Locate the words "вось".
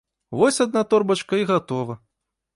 0.39-0.57